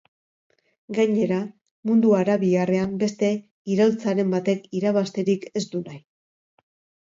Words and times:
Gainera, 0.99 1.37
mundu 1.89 2.15
arabiarrean 2.21 2.97
beste 3.05 3.31
iraultzaren 3.75 4.35
batek 4.39 4.69
irabazterik 4.83 5.49
ez 5.63 5.67
du 5.75 5.87
nahi. 5.89 6.05